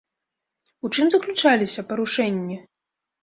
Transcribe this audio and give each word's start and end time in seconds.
У 0.87 0.89
чым 0.95 1.11
заключаліся 1.15 1.85
парушэнні? 1.91 2.57